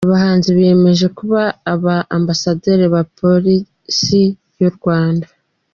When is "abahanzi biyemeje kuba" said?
0.07-1.41